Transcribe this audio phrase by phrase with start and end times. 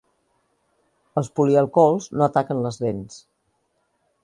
[1.21, 3.21] Els polialcohols no ataquen les dents.